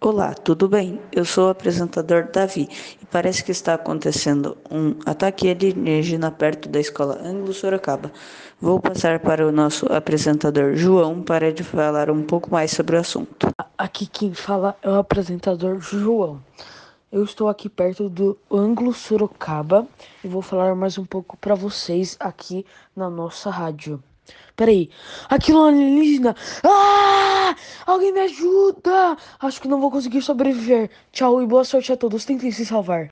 Olá, 0.00 0.32
tudo 0.32 0.68
bem? 0.68 1.00
Eu 1.10 1.24
sou 1.24 1.48
o 1.48 1.50
apresentador 1.50 2.30
Davi 2.30 2.68
e 3.02 3.06
parece 3.06 3.42
que 3.42 3.50
está 3.50 3.74
acontecendo 3.74 4.56
um 4.70 4.94
ataque 5.04 5.50
alienígena 5.50 6.30
perto 6.30 6.68
da 6.68 6.78
escola 6.78 7.20
Anglo 7.20 7.52
Sorocaba. 7.52 8.12
Vou 8.60 8.78
passar 8.78 9.18
para 9.18 9.44
o 9.44 9.50
nosso 9.50 9.92
apresentador 9.92 10.76
João 10.76 11.20
para 11.20 11.48
ele 11.48 11.64
falar 11.64 12.12
um 12.12 12.22
pouco 12.22 12.48
mais 12.48 12.70
sobre 12.70 12.94
o 12.94 13.00
assunto. 13.00 13.48
Aqui 13.76 14.06
quem 14.06 14.32
fala 14.32 14.76
é 14.82 14.88
o 14.88 14.94
apresentador 14.94 15.80
João. 15.80 16.40
Eu 17.10 17.24
estou 17.24 17.48
aqui 17.48 17.68
perto 17.68 18.08
do 18.08 18.38
Anglo 18.48 18.94
Sorocaba 18.94 19.84
e 20.22 20.28
vou 20.28 20.42
falar 20.42 20.76
mais 20.76 20.96
um 20.96 21.04
pouco 21.04 21.36
para 21.38 21.56
vocês 21.56 22.16
aqui 22.20 22.64
na 22.94 23.10
nossa 23.10 23.50
rádio. 23.50 24.00
Peraí, 24.54 24.90
aquilo 25.28 25.66
é 25.66 25.68
alienígena! 25.70 26.36
Ah! 26.62 27.27
Alguém 27.86 28.12
me 28.12 28.20
ajuda! 28.20 29.16
Acho 29.40 29.60
que 29.60 29.68
não 29.68 29.80
vou 29.80 29.90
conseguir 29.90 30.22
sobreviver. 30.22 30.90
Tchau 31.12 31.40
e 31.42 31.46
boa 31.46 31.64
sorte 31.64 31.92
a 31.92 31.96
todos. 31.96 32.24
Tentem 32.24 32.50
se 32.50 32.64
salvar. 32.66 33.06